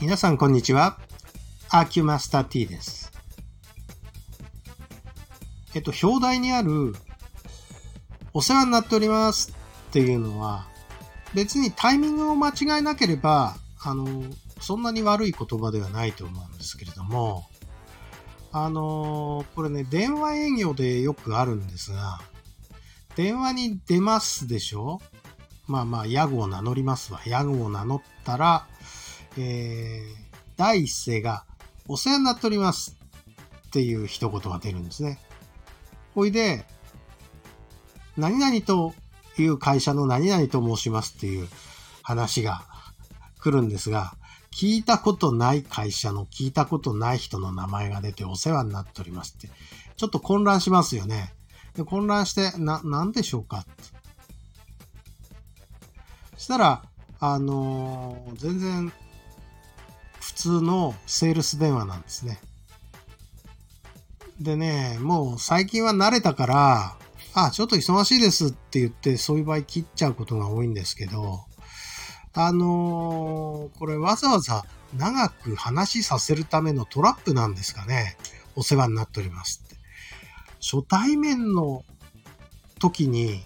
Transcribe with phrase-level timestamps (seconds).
[0.00, 0.98] 皆さんこんにちは。
[1.68, 3.12] アーキュマスター T です。
[5.74, 6.94] えっと、表題にある、
[8.32, 9.52] お世話になっております
[9.90, 10.66] っていうのは、
[11.34, 14.24] 別にタイミングを間違えなければ、あの、
[14.58, 17.44] そんなに悪い言葉ではないと思うんですけれども、
[18.52, 22.22] あの、これね、電話営業でよくあるんですが、
[23.16, 25.02] 電話に出ますでしょ？
[25.66, 27.20] まあまあ、ヤグを名乗りますわ。
[27.26, 28.66] ヤグを名乗ったら、
[29.36, 31.44] えー、第一声が、
[31.88, 32.96] お世話になっております
[33.66, 35.18] っていう一言が出るんですね。
[36.14, 36.64] ほいで、
[38.16, 38.94] 何々と
[39.38, 41.48] いう会社の何々と申しますっていう
[42.02, 42.62] 話が
[43.40, 44.14] 来るんですが、
[44.52, 49.48] 聞いたことない会社の聞いたことない人の名前が出てお世話になっておりますって、
[49.96, 51.32] ちょっと混乱しますよね。
[51.74, 53.70] で混乱して、な、なんでしょうかって。
[56.36, 56.82] したら、
[57.20, 58.92] あのー全然
[60.40, 62.40] 通のセールス電話なんですね。
[64.40, 66.96] でね、もう最近は慣れたから、
[67.34, 71.40] あ、ちょっと忙しいですって言って、そういう場合切っちゃうことが多いんですけど、
[72.32, 74.64] あのーこれわざわざ
[74.96, 78.16] 長く話させるためのトラップなんですかね。
[78.56, 79.76] お世話になっておりますって。
[80.60, 81.84] 初対面の
[82.78, 83.42] 時に、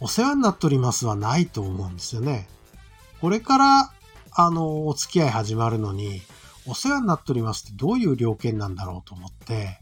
[0.00, 2.48] お世話になっておりますはないと思うんですよね。
[3.20, 3.92] これから、
[4.32, 6.22] あの、お付き合い始まるのに、
[6.66, 9.80] お世話になっておりますってどういう料件なんだろうと思って、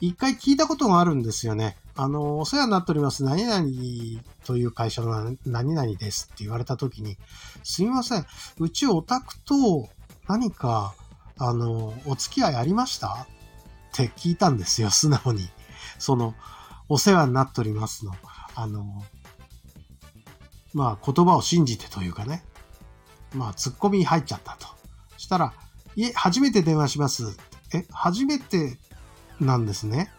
[0.00, 1.76] 一回聞いたことがあるんですよね。
[1.94, 7.16] あの、お世話になっております、何々という会社の何々ですって言われた時に、
[7.62, 8.26] すみません、
[8.58, 9.88] うちオタクと
[10.28, 10.94] 何か、
[11.38, 13.26] あの、お付き合いありましたっ
[13.92, 15.48] て聞いたんですよ、素直に。
[15.98, 16.34] その、
[16.88, 18.14] お世話になっておりますの、
[18.54, 19.04] あの、
[20.72, 22.44] まあ言葉を信じてというかね、
[23.34, 24.66] まあ突っ込みに入っちゃったと。
[25.16, 25.52] したら、
[25.96, 27.36] いえ、初めて電話します。
[27.74, 28.78] え、初めて
[29.40, 30.10] なんですね。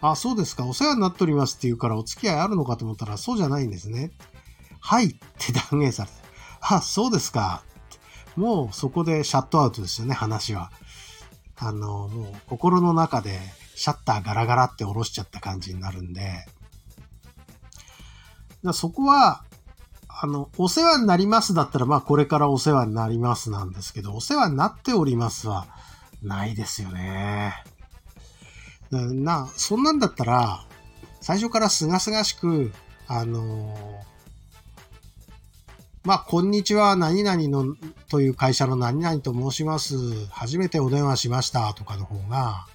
[0.00, 0.64] あ、そうですか。
[0.66, 4.12] お世話になっておりますって言うからお付き合いあるのかと思ったらそうじゃないんですね。
[4.80, 5.08] はいっ
[5.38, 6.14] て断言されて。
[6.60, 7.62] あ、そうですか。
[8.36, 10.70] もうそこでシャットアウトですよね、話は。
[11.56, 13.40] あの、もう心の中で
[13.74, 16.46] シャッターガラガラって下ろしちゃった感じになるんで。
[18.72, 19.44] そこは、
[20.20, 25.68] あの、お世話になりますだったら、まあこれからお世話になりますなんですけど、お世話になっておりますは
[26.22, 27.54] ないですよね。
[28.90, 30.64] な、そんなんだったら、
[31.20, 32.72] 最初からすがすがしく、
[33.06, 33.76] あの
[36.02, 37.76] まあ、こんにちは、何々の、
[38.08, 39.94] という会社の何々と申します。
[40.30, 42.66] 初めてお電話しました、とかの方が、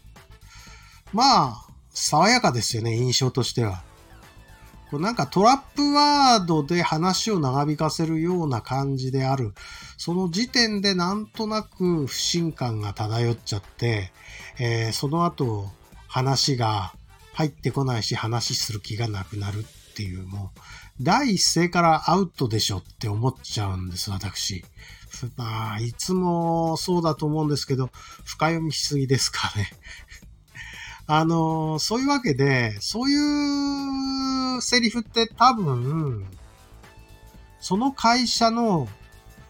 [1.11, 3.83] まあ、爽やかですよね、印象としては。
[4.93, 9.55] こうなんかトラップワードで話を長引かせるような感じである。
[9.97, 14.11] その時点でなんとなく不信感が漂っちゃって、
[14.59, 15.67] えーその後
[16.07, 16.93] 話が
[17.33, 20.59] 入ってこないし話する気がなくなるっていう、もう、
[21.01, 24.63] 第一声からアウトでしょって思っちゃうんです、私。
[25.37, 27.89] まあ、いつもそうだと思うんですけど、
[28.25, 29.71] 深読みしすぎですかね。
[31.07, 36.25] あの、そういうわけで、そういうセリフって多分、
[37.59, 38.87] その会社の、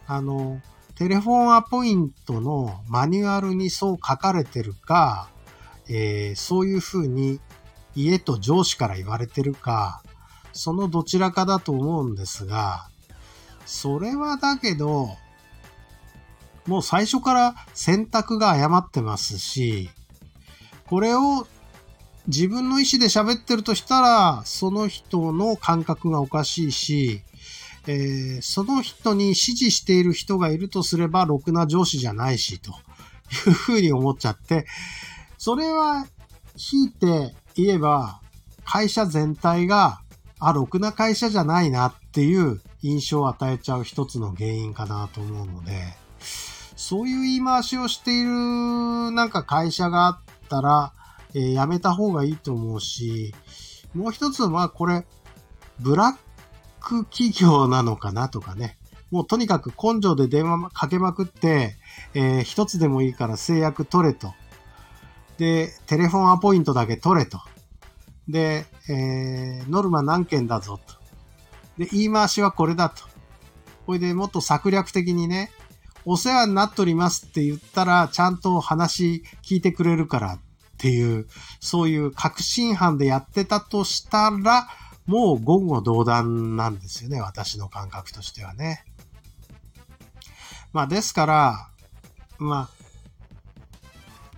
[0.08, 0.62] あの、
[0.96, 5.30] テレフォンアポイントのマニュアルにそう書かれてるか、
[5.90, 7.40] えーそういうふうに
[7.96, 10.04] 家と上司から言われてるか、
[10.54, 12.88] そのどちらかだと思うんですが、
[13.66, 15.10] それはだけど、
[16.68, 19.90] もう最初から選択が誤ってますし、
[20.88, 21.48] これを
[22.28, 27.22] 自分の意思で喋ってるとしたら、その人の感覚がおかしいし、
[27.86, 32.72] えーその人に指示している人がいるとすれば、ろくな上司じゃないし、と
[33.50, 34.66] いうふうに思っちゃって、
[35.38, 36.08] それは、
[36.56, 38.22] 引いて言えば、
[38.64, 40.00] 会社全体が、
[40.40, 45.84] あ、ろくな会社じゃないなっていう印象を与えちゃう一つの原因かなと思うので、
[46.76, 48.30] そういう言い回しをしている
[49.12, 50.20] なんか会社があっ
[50.50, 50.94] たら、
[51.36, 53.34] えーやめた方がいいと思うし、
[53.94, 55.06] もう一つはこれ、
[55.80, 58.78] ブラック企業なのかなとかね。
[59.12, 61.76] もうとにかく根性で電話かけまくって、
[62.14, 64.34] えー一つでもいいから制約取れと。
[65.38, 67.40] で、テレフォンアポイントだけ取れと。
[68.28, 70.96] で、えーノルマ何件だぞと。
[71.78, 73.04] で、言い回しはこれだと。
[73.86, 75.52] これでもっと策略的にね、
[76.06, 80.40] お世話になっておりますって言ったら、ちゃんと話聞いてくれるから
[80.84, 81.28] っていう、
[81.62, 84.68] そういう確信犯でやってたとしたら、
[85.06, 88.84] もう言語道断なんですよね、私の感覚としてはね。
[90.74, 91.70] まあですから、
[92.38, 92.70] まあ、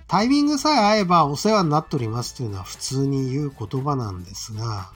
[0.08, 4.92] タイミングさえ合えばお世話になっておりますというのは普通に言う言葉なんですが、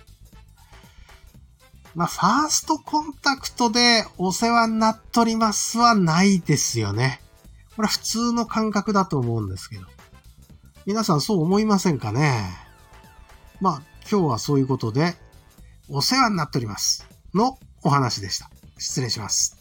[1.96, 7.22] まあ、ファーストコンタクトでお世話になっておりますはないですよね。
[7.76, 9.88] これは普通の感覚だと思うんですけど。
[10.90, 12.50] 皆さんそう思いませんかね？
[13.62, 15.14] まあ、今日はそういうことで、
[15.88, 17.08] お世話になっております。
[17.36, 18.50] のお話でした。
[18.80, 19.59] 失礼します。